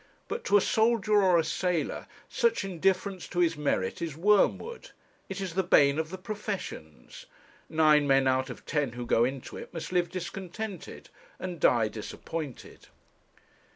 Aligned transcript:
But 0.27 0.43
to 0.45 0.57
a 0.57 0.61
soldier 0.61 1.21
or 1.21 1.37
a 1.37 1.43
sailor, 1.43 2.07
such 2.27 2.63
indifference 2.65 3.27
to 3.27 3.37
his 3.37 3.55
merit 3.55 4.01
is 4.01 4.17
wormwood. 4.17 4.89
It 5.29 5.39
is 5.39 5.53
the 5.53 5.61
bane 5.61 5.99
of 5.99 6.09
the 6.09 6.17
professions. 6.17 7.27
Nine 7.69 8.07
men 8.07 8.27
out 8.27 8.49
of 8.49 8.65
ten 8.65 8.93
who 8.93 9.05
go 9.05 9.23
into 9.23 9.57
it 9.57 9.71
must 9.71 9.91
live 9.91 10.09
discontented, 10.09 11.09
and 11.37 11.59
die 11.59 11.87
disappointed. 11.87 12.87